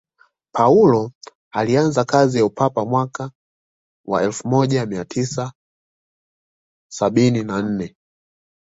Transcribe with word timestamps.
paulo 0.53 1.11
alianza 1.51 2.05
kazi 2.05 2.37
ya 2.37 2.45
upapa 2.45 2.85
mwaka 2.85 3.31
wa 4.07 4.23
elfu 4.23 4.47
moja 4.47 4.85
mia 4.85 5.05
tisa 5.05 5.53
sabini 6.91 7.43
na 7.43 7.61
nane 7.61 7.95